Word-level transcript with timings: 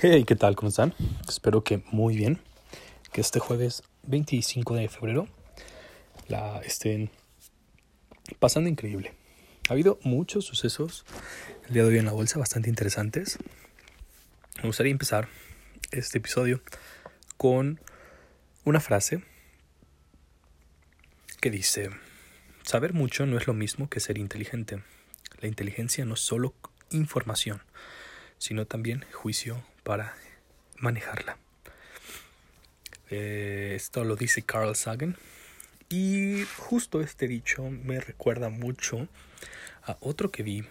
Hey, 0.00 0.22
¿qué 0.22 0.36
tal? 0.36 0.54
¿Cómo 0.54 0.68
están? 0.68 0.94
Espero 1.28 1.64
que 1.64 1.82
muy 1.90 2.14
bien. 2.14 2.38
Que 3.12 3.20
este 3.20 3.40
jueves 3.40 3.82
25 4.04 4.76
de 4.76 4.88
febrero 4.88 5.26
la 6.28 6.60
estén 6.60 7.10
pasando 8.38 8.70
increíble. 8.70 9.12
Ha 9.68 9.72
habido 9.72 9.98
muchos 10.04 10.44
sucesos 10.44 11.04
el 11.66 11.74
día 11.74 11.82
de 11.82 11.88
hoy 11.88 11.98
en 11.98 12.04
la 12.04 12.12
bolsa 12.12 12.38
bastante 12.38 12.68
interesantes. 12.68 13.38
Me 14.58 14.68
gustaría 14.68 14.92
empezar 14.92 15.26
este 15.90 16.18
episodio 16.18 16.62
con 17.36 17.80
una 18.62 18.78
frase 18.78 19.24
que 21.40 21.50
dice, 21.50 21.90
saber 22.62 22.92
mucho 22.92 23.26
no 23.26 23.36
es 23.36 23.48
lo 23.48 23.52
mismo 23.52 23.88
que 23.88 23.98
ser 23.98 24.16
inteligente. 24.16 24.80
La 25.40 25.48
inteligencia 25.48 26.04
no 26.04 26.14
es 26.14 26.20
solo 26.20 26.54
información, 26.90 27.64
sino 28.38 28.64
también 28.64 29.04
juicio 29.12 29.60
para 29.88 30.14
manejarla. 30.76 31.38
Eh, 33.08 33.72
esto 33.74 34.04
lo 34.04 34.16
dice 34.16 34.42
Carl 34.42 34.76
Sagan. 34.76 35.16
Y 35.88 36.44
justo 36.58 37.00
este 37.00 37.26
dicho 37.26 37.70
me 37.70 37.98
recuerda 37.98 38.50
mucho 38.50 39.08
a 39.82 39.96
otro 40.00 40.30
que 40.30 40.42
vi 40.42 40.62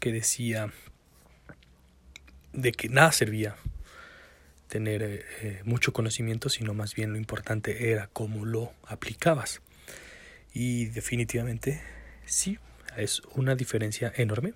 que 0.00 0.10
decía 0.10 0.72
de 2.54 2.72
que 2.72 2.88
nada 2.88 3.12
servía 3.12 3.56
tener 4.68 5.02
eh, 5.02 5.26
eh, 5.42 5.60
mucho 5.64 5.92
conocimiento, 5.92 6.48
sino 6.48 6.72
más 6.72 6.94
bien 6.94 7.12
lo 7.12 7.18
importante 7.18 7.90
era 7.90 8.08
cómo 8.14 8.46
lo 8.46 8.72
aplicabas. 8.86 9.60
Y 10.54 10.86
definitivamente 10.86 11.82
sí, 12.24 12.58
es 12.96 13.20
una 13.34 13.54
diferencia 13.54 14.10
enorme. 14.16 14.54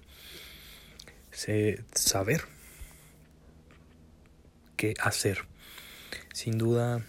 saber 1.93 2.56
qué 4.77 4.95
hacer. 5.01 5.47
Sin 6.33 6.59
duda, 6.59 7.03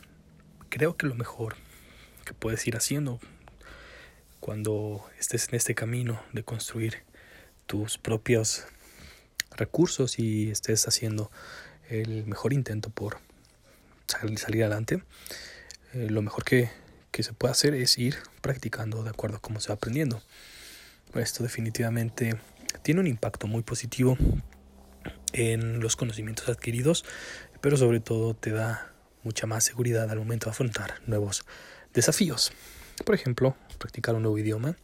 creo 0.70 0.98
que 0.98 1.08
lo 1.08 1.16
mejor 1.16 1.56
que 2.26 2.34
puedes 2.34 2.66
ir 2.68 2.76
haciendo 2.76 3.20
cuando 4.40 5.06
estés 5.20 5.50
en 5.50 5.56
este 5.56 5.76
camino 5.76 6.22
de 6.34 6.44
construir 6.44 7.04
tus 7.66 7.98
propios 7.98 8.66
recursos 9.52 10.20
y 10.20 10.52
estés 10.52 10.88
haciendo 10.88 11.32
el 11.90 12.26
mejor 12.26 12.54
intento 12.54 12.90
por 12.90 13.20
salir 14.08 14.64
adelante, 14.64 15.04
eh, 15.94 16.08
lo 16.10 16.22
mejor 16.22 16.44
que, 16.44 16.70
que, 17.12 17.24
se 17.24 17.34
puede 17.34 17.52
hacer 17.52 17.74
es 17.74 17.98
ir 17.98 18.18
practicando 18.42 19.04
de 19.04 19.10
acuerdo 19.10 19.38
a 19.38 19.42
cómo 19.42 19.60
se 19.60 19.70
va 19.70 19.76
aprendiendo. 19.76 20.22
Esto 21.16 21.44
definitivamente 21.44 22.40
tiene 22.84 23.02
un 23.02 23.08
impacto 23.08 23.48
muy 23.48 23.64
positivo 23.64 24.18
en 25.34 25.80
los 25.80 25.96
conocimientos 25.96 26.50
adquiridos, 26.50 27.06
pero 27.62 27.78
sobre 27.78 28.00
todo 28.00 28.34
te 28.34 28.52
da 28.52 28.94
mucha 29.24 29.48
más 29.48 29.64
seguridad 29.64 30.10
al 30.10 30.20
momento 30.20 30.46
de 30.46 30.52
afrontar 30.52 31.02
nuevos 31.06 31.46
desafíos. 31.94 32.52
Por 33.06 33.16
ejemplo, 33.16 33.56
practicar 33.78 34.16
un 34.16 34.24
nuevo 34.24 34.38
idioma. 34.38 34.76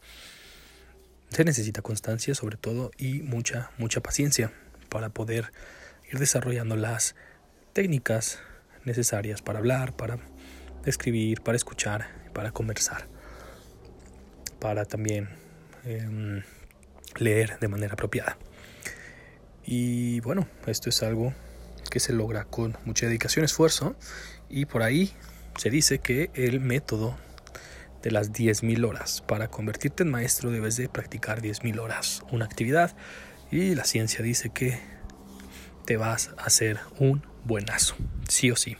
Se 1.30 1.44
necesita 1.44 1.82
constancia 1.82 2.34
sobre 2.34 2.56
todo 2.56 2.90
y 2.96 3.22
mucha, 3.22 3.70
mucha 3.78 4.00
paciencia 4.00 4.52
para 4.88 5.08
poder 5.08 5.52
ir 6.12 6.18
desarrollando 6.18 6.76
las 6.76 7.16
técnicas 7.72 8.38
necesarias 8.84 9.42
para 9.42 9.58
hablar, 9.58 9.96
para 9.96 10.18
escribir, 10.84 11.40
para 11.40 11.56
escuchar, 11.56 12.08
para 12.32 12.52
conversar, 12.52 13.08
para 14.60 14.84
también 14.84 15.28
em, 15.84 16.42
leer 17.16 17.58
de 17.58 17.68
manera 17.68 17.94
apropiada. 17.94 18.38
Y 19.66 20.20
bueno, 20.20 20.46
esto 20.66 20.88
es 20.88 21.02
algo 21.02 21.32
que 21.90 22.00
se 22.00 22.12
logra 22.12 22.44
con 22.44 22.76
mucha 22.84 23.06
dedicación, 23.06 23.44
esfuerzo 23.44 23.96
y 24.48 24.66
por 24.66 24.82
ahí 24.82 25.12
se 25.58 25.70
dice 25.70 25.98
que 25.98 26.30
el 26.34 26.60
método 26.60 27.16
de 28.02 28.10
las 28.10 28.32
10.000 28.32 28.86
horas. 28.86 29.22
Para 29.22 29.48
convertirte 29.48 30.02
en 30.02 30.10
maestro 30.10 30.50
debes 30.50 30.76
de 30.76 30.88
practicar 30.88 31.40
10.000 31.40 31.80
horas 31.80 32.22
una 32.30 32.44
actividad 32.44 32.94
y 33.50 33.74
la 33.74 33.84
ciencia 33.84 34.22
dice 34.22 34.50
que 34.50 34.78
te 35.86 35.96
vas 35.96 36.30
a 36.36 36.44
hacer 36.44 36.80
un 36.98 37.22
buenazo, 37.44 37.94
sí 38.28 38.50
o 38.50 38.56
sí. 38.56 38.76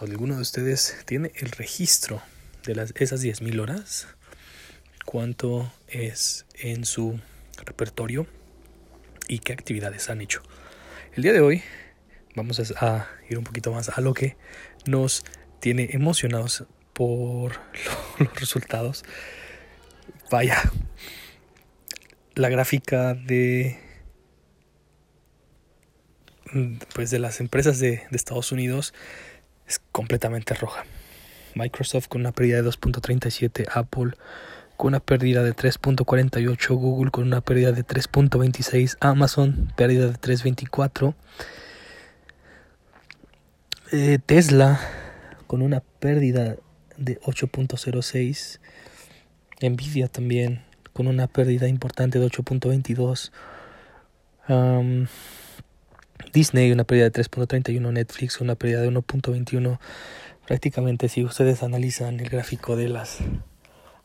¿Alguno 0.00 0.34
de 0.36 0.42
ustedes 0.42 0.96
tiene 1.06 1.32
el 1.36 1.50
registro 1.52 2.20
de 2.66 2.74
las, 2.74 2.92
esas 2.96 3.22
10.000 3.22 3.60
horas? 3.60 4.08
¿Cuánto 5.04 5.72
es 5.88 6.44
en 6.54 6.84
su 6.84 7.20
repertorio? 7.64 8.26
¿Y 9.32 9.38
qué 9.38 9.54
actividades 9.54 10.10
han 10.10 10.20
hecho? 10.20 10.42
El 11.14 11.22
día 11.22 11.32
de 11.32 11.40
hoy 11.40 11.62
vamos 12.34 12.60
a 12.76 13.08
ir 13.30 13.38
un 13.38 13.44
poquito 13.44 13.72
más 13.72 13.88
a 13.88 14.02
lo 14.02 14.12
que 14.12 14.36
nos 14.84 15.24
tiene 15.58 15.88
emocionados 15.92 16.66
por 16.92 17.58
los 18.18 18.38
resultados. 18.38 19.06
Vaya, 20.30 20.60
la 22.34 22.50
gráfica 22.50 23.14
de 23.14 23.80
pues 26.94 27.10
de 27.10 27.18
las 27.18 27.40
empresas 27.40 27.78
de, 27.78 28.02
de 28.10 28.16
Estados 28.16 28.52
Unidos 28.52 28.92
es 29.66 29.80
completamente 29.92 30.52
roja. 30.52 30.84
Microsoft 31.54 32.08
con 32.08 32.20
una 32.20 32.32
pérdida 32.32 32.60
de 32.60 32.68
2.37, 32.68 33.66
Apple 33.72 34.12
con 34.82 34.88
una 34.88 34.98
pérdida 34.98 35.44
de 35.44 35.54
3.48, 35.54 36.74
Google 36.74 37.12
con 37.12 37.22
una 37.22 37.40
pérdida 37.40 37.70
de 37.70 37.86
3.26, 37.86 38.96
Amazon 38.98 39.72
pérdida 39.76 40.08
de 40.08 40.14
3.24, 40.14 41.14
eh, 43.92 44.18
Tesla 44.26 44.80
con 45.46 45.62
una 45.62 45.84
pérdida 46.00 46.56
de 46.96 47.20
8.06. 47.20 48.58
Nvidia 49.60 50.08
también 50.08 50.64
con 50.92 51.06
una 51.06 51.28
pérdida 51.28 51.68
importante 51.68 52.18
de 52.18 52.26
8.22. 52.26 53.30
Disney 56.32 56.72
una 56.72 56.82
pérdida 56.82 57.08
de 57.08 57.22
3.31. 57.22 57.92
Netflix 57.92 58.40
una 58.40 58.56
pérdida 58.56 58.80
de 58.80 58.90
1.21. 58.90 59.78
Prácticamente 60.44 61.08
si 61.08 61.22
ustedes 61.22 61.62
analizan 61.62 62.18
el 62.18 62.28
gráfico 62.28 62.74
de 62.74 62.88
las 62.88 63.20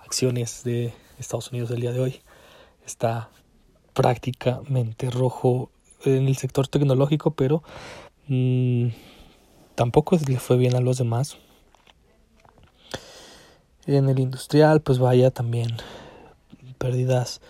acciones 0.07 0.63
de 0.63 0.93
Estados 1.19 1.51
Unidos 1.51 1.69
del 1.69 1.81
día 1.81 1.91
de 1.91 1.99
hoy, 1.99 2.21
está 2.85 3.29
prácticamente 3.93 5.09
rojo 5.11 5.69
en 6.03 6.27
el 6.27 6.37
sector 6.37 6.67
tecnológico, 6.67 7.31
pero... 7.31 7.61
Mm, 8.27 8.87
tampoco 9.77 10.17
le 10.27 10.39
fue 10.39 10.57
bien 10.57 10.75
a 10.75 10.81
los 10.81 10.97
demás. 10.97 11.37
En 13.85 14.09
el 14.09 14.17
industrial, 14.19 14.81
pues 14.81 14.97
vaya 14.97 15.29
también 15.29 15.77
pérdidas 16.79 17.41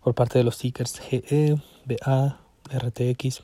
por 0.00 0.14
parte 0.14 0.38
de 0.38 0.44
los 0.44 0.58
tickers 0.58 1.00
GE, 1.00 1.60
BA, 1.84 2.38
RTX. 2.70 3.42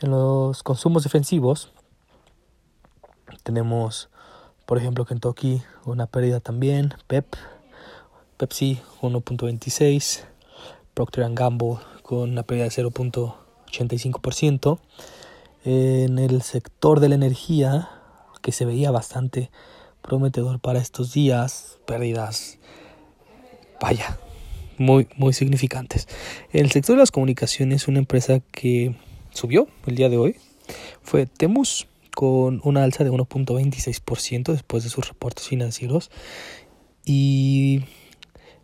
En 0.00 0.10
los 0.12 0.62
consumos 0.62 1.02
defensivos 1.02 1.72
tenemos, 3.42 4.08
por 4.66 4.78
ejemplo, 4.78 5.06
Kentucky 5.06 5.62
una 5.84 6.06
pérdida 6.06 6.40
también, 6.40 6.94
PEP, 7.06 7.36
Pepsi 8.36 8.80
1.26, 9.00 10.24
Procter 10.92 11.32
Gamble 11.32 11.78
con 12.02 12.30
una 12.30 12.42
pérdida 12.42 12.64
de 12.64 12.70
0.85% 12.70 14.78
en 15.64 16.18
el 16.18 16.42
sector 16.42 17.00
de 17.00 17.08
la 17.08 17.14
energía, 17.14 17.90
que 18.42 18.52
se 18.52 18.64
veía 18.64 18.90
bastante 18.90 19.50
prometedor 20.02 20.60
para 20.60 20.78
estos 20.78 21.12
días, 21.12 21.78
pérdidas, 21.86 22.58
vaya, 23.80 24.18
muy, 24.78 25.08
muy 25.16 25.32
significantes. 25.32 26.06
En 26.52 26.64
el 26.64 26.70
sector 26.70 26.96
de 26.96 27.00
las 27.00 27.10
comunicaciones, 27.10 27.88
una 27.88 27.98
empresa 27.98 28.40
que 28.52 28.94
subió 29.30 29.68
el 29.86 29.96
día 29.96 30.08
de 30.08 30.18
hoy 30.18 30.36
fue 31.02 31.26
Temus, 31.26 31.88
con 32.16 32.62
una 32.64 32.82
alza 32.82 33.04
de 33.04 33.12
1.26% 33.12 34.52
después 34.52 34.84
de 34.84 34.88
sus 34.88 35.06
reportes 35.06 35.46
financieros. 35.46 36.10
Y 37.04 37.82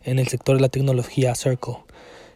en 0.03 0.17
el 0.17 0.27
sector 0.27 0.55
de 0.55 0.61
la 0.63 0.69
tecnología, 0.69 1.35
Circle 1.35 1.75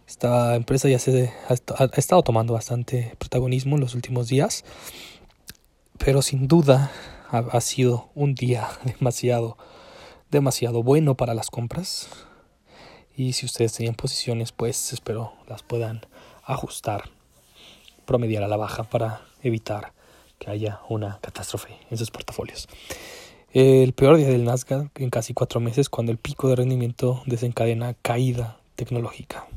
esta 0.08 0.54
empresa 0.56 0.88
ya 0.88 1.00
se 1.00 1.34
ha, 1.50 1.86
estado 1.98 2.22
tomando 2.22 2.54
bastante 2.54 3.16
protagonismo 3.18 3.78
en 3.78 3.82
los 3.82 3.96
últimos 3.96 4.28
días, 4.28 4.64
pero 5.98 6.22
sin 6.22 6.48
duda 6.48 6.92
ha, 7.32 7.62
sido 7.62 8.10
un 8.14 8.36
día 8.36 8.70
demasiado, 8.86 9.58
demasiado 10.30 10.84
bueno 10.84 11.16
para 11.16 11.34
las 11.34 11.50
compras. 11.50 12.10
Y 13.16 13.34
si 13.34 13.48
ustedes 13.48 13.74
tenían 13.74 13.96
posiciones, 13.96 14.52
pues 14.52 14.94
espero 14.94 15.34
las 15.48 15.64
puedan 15.64 16.06
ajustar, 16.46 17.10
promediar 18.06 18.44
a 18.44 18.48
la 18.48 18.56
baja 18.56 18.84
para 18.84 19.24
evitar 19.42 19.97
que 20.40 20.50
haya 20.50 20.82
una 20.90 21.20
catástrofe 21.22 21.70
en 21.90 21.98
sus 21.98 22.12
portafolios. 22.12 22.68
El 23.54 23.94
peor 23.94 24.18
día 24.18 24.28
del 24.28 24.44
Nasdaq 24.44 24.90
en 25.00 25.10
casi 25.10 25.34
cuatro 25.34 25.60
meses 25.60 25.90
cuando 25.90 26.12
el 26.12 26.18
pico 26.18 26.50
de 26.50 26.56
rendimiento 26.56 27.24
desencadena 27.26 27.94
caída 27.96 28.60
tecnológica. 28.76 29.48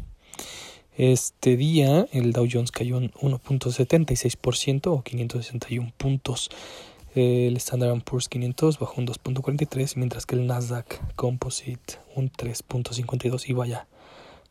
Este 0.96 1.56
día 1.56 2.06
el 2.12 2.32
Dow 2.32 2.46
Jones 2.50 2.70
cayó 2.70 2.98
un 2.98 3.10
1.76% 3.12 4.86
o 4.86 5.02
561 5.02 5.92
puntos. 5.96 6.50
El 7.14 7.56
Standard 7.56 8.02
Poor's 8.02 8.28
500 8.28 8.78
bajó 8.78 9.00
un 9.00 9.06
2.43, 9.06 9.96
mientras 9.96 10.26
que 10.26 10.36
el 10.36 10.46
Nasdaq 10.46 11.00
Composite 11.16 11.98
un 12.14 12.30
3.52 12.30 13.48
y 13.48 13.52
vaya 13.52 13.86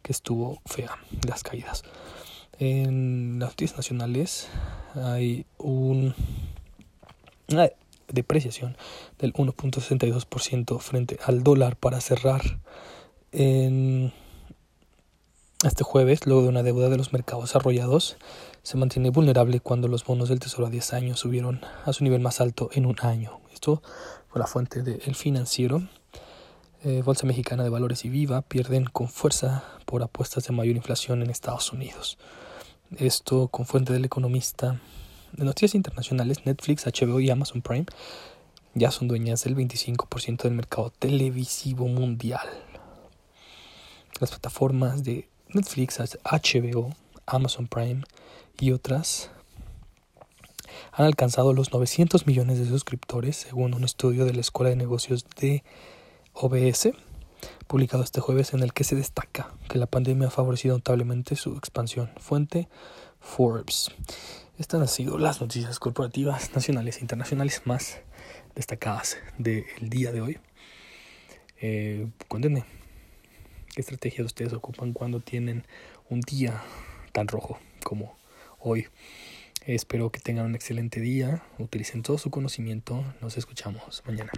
que 0.01 0.11
estuvo 0.11 0.61
fea 0.65 0.97
las 1.27 1.43
caídas. 1.43 1.83
En 2.59 3.39
las 3.39 3.51
noticias 3.51 3.77
nacionales 3.77 4.49
hay 4.93 5.45
un, 5.57 6.13
una 7.47 7.69
depreciación 8.09 8.75
del 9.17 9.31
1.62% 9.33 10.79
frente 10.79 11.17
al 11.23 11.41
dólar 11.41 11.77
para 11.77 12.01
cerrar 12.01 12.59
este 15.63 15.83
jueves, 15.83 16.25
luego 16.25 16.41
de 16.41 16.49
una 16.49 16.63
deuda 16.63 16.89
de 16.89 16.97
los 16.97 17.13
mercados 17.13 17.45
desarrollados, 17.45 18.17
se 18.61 18.75
mantiene 18.75 19.09
vulnerable 19.09 19.61
cuando 19.61 19.87
los 19.87 20.03
bonos 20.03 20.27
del 20.27 20.39
Tesoro 20.39 20.67
a 20.67 20.69
10 20.69 20.93
años 20.93 21.19
subieron 21.19 21.61
a 21.85 21.93
su 21.93 22.03
nivel 22.03 22.19
más 22.19 22.41
alto 22.41 22.69
en 22.73 22.85
un 22.85 22.97
año. 23.01 23.39
Esto 23.53 23.81
fue 24.27 24.39
la 24.39 24.47
fuente 24.47 24.83
del 24.83 25.15
Financiero. 25.15 25.81
Eh, 26.83 27.03
Bolsa 27.05 27.25
Mexicana 27.25 27.63
de 27.63 27.69
Valores 27.69 28.03
y 28.03 28.09
Viva 28.09 28.41
pierden 28.41 28.85
con 28.85 29.07
fuerza 29.07 29.63
por 29.85 30.03
apuestas 30.03 30.45
de 30.45 30.53
mayor 30.53 30.75
inflación 30.75 31.21
en 31.21 31.29
Estados 31.29 31.71
Unidos. 31.71 32.17
Esto 32.97 33.49
con 33.49 33.67
fuente 33.67 33.93
del 33.93 34.05
economista. 34.05 34.81
De 35.33 35.45
noticias 35.45 35.75
internacionales, 35.75 36.39
Netflix, 36.45 36.85
HBO 36.85 37.19
y 37.19 37.29
Amazon 37.29 37.61
Prime 37.61 37.85
ya 38.73 38.89
son 38.89 39.07
dueñas 39.07 39.43
del 39.43 39.55
25% 39.55 40.41
del 40.43 40.53
mercado 40.53 40.91
televisivo 40.97 41.87
mundial. 41.87 42.47
Las 44.19 44.31
plataformas 44.31 45.03
de 45.03 45.29
Netflix, 45.49 45.99
HBO, 45.99 46.89
Amazon 47.27 47.67
Prime 47.67 48.03
y 48.59 48.71
otras 48.71 49.29
han 50.91 51.05
alcanzado 51.05 51.53
los 51.53 51.71
900 51.71 52.25
millones 52.25 52.57
de 52.57 52.65
suscriptores 52.65 53.37
según 53.37 53.75
un 53.75 53.83
estudio 53.83 54.25
de 54.25 54.33
la 54.33 54.41
Escuela 54.41 54.71
de 54.71 54.75
Negocios 54.75 55.27
de 55.39 55.63
OBS 56.33 56.89
publicado 57.69 58.01
este 58.01 58.19
jueves 58.19 58.55
en 58.55 58.63
el 58.63 58.73
que 58.73 58.83
se 58.83 58.95
destaca 58.95 59.53
que 59.69 59.77
la 59.77 59.85
pandemia 59.85 60.29
ha 60.29 60.31
favorecido 60.31 60.75
notablemente 60.75 61.35
su 61.35 61.55
expansión. 61.55 62.09
Fuente 62.17 62.67
Forbes. 63.19 63.91
Estas 64.57 64.81
han 64.81 64.87
sido 64.87 65.19
las 65.19 65.39
noticias 65.39 65.77
corporativas 65.77 66.51
nacionales 66.55 66.97
e 66.97 67.01
internacionales 67.01 67.61
más 67.65 68.01
destacadas 68.55 69.17
del 69.37 69.65
día 69.81 70.11
de 70.11 70.21
hoy. 70.21 70.39
Eh, 71.61 72.07
cuéntenme 72.27 72.65
¿Qué 73.75 73.81
estrategias 73.81 74.25
ustedes 74.25 74.53
ocupan 74.53 74.93
cuando 74.93 75.19
tienen 75.19 75.63
un 76.09 76.21
día 76.21 76.63
tan 77.11 77.27
rojo 77.27 77.59
como 77.83 78.17
hoy? 78.57 78.87
Espero 79.63 80.11
que 80.11 80.19
tengan 80.19 80.47
un 80.47 80.55
excelente 80.55 80.99
día, 80.99 81.43
utilicen 81.59 82.01
todo 82.01 82.17
su 82.17 82.31
conocimiento, 82.31 83.05
nos 83.21 83.37
escuchamos 83.37 84.01
mañana. 84.07 84.31